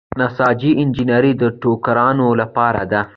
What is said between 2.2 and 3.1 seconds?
لپاره ده.